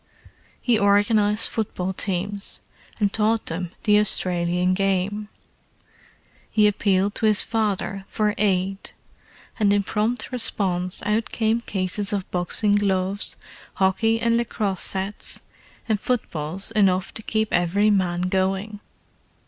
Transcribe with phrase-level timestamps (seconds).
[0.59, 2.59] He organized football teams,
[2.99, 5.29] and taught them the Australian game:
[6.49, 8.93] he appealed to his father for aid,
[9.59, 13.35] and in prompt response out came cases of boxing gloves,
[13.75, 15.41] hockey and lacrosse sets,
[15.87, 18.79] and footballs enough to keep every man going.